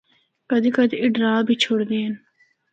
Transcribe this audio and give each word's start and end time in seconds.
کدے 0.49 0.69
کدے 0.75 0.95
اے 1.01 1.07
ڈرا 1.15 1.33
بھی 1.45 1.55
چُھڑدے 1.63 1.99
ہن۔ 2.03 2.13